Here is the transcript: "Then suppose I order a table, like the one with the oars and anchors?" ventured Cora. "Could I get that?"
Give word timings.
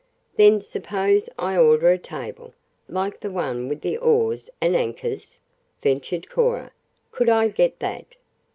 "Then 0.35 0.61
suppose 0.61 1.29
I 1.37 1.55
order 1.55 1.89
a 1.91 1.97
table, 1.99 2.55
like 2.89 3.19
the 3.19 3.29
one 3.29 3.67
with 3.69 3.81
the 3.81 3.97
oars 3.97 4.49
and 4.59 4.75
anchors?" 4.75 5.37
ventured 5.79 6.27
Cora. 6.27 6.71
"Could 7.11 7.29
I 7.29 7.49
get 7.49 7.77
that?" 7.81 8.07